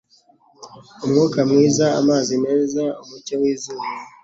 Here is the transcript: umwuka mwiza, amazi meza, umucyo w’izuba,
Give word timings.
umwuka 1.03 1.39
mwiza, 1.49 1.85
amazi 1.99 2.33
meza, 2.45 2.83
umucyo 3.01 3.33
w’izuba, 3.41 3.85